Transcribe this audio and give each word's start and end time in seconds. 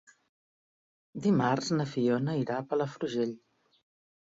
Dimarts 1.25 1.69
na 1.77 1.87
Fiona 1.93 2.37
irà 2.41 2.59
a 2.63 2.67
Palafrugell. 2.73 3.39